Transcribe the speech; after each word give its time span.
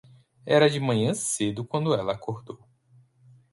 Era 0.47 0.67
de 0.67 0.79
manhã 0.79 1.13
cedo 1.13 1.63
quando 1.63 1.93
ela 1.93 2.13
acordou. 2.13 2.59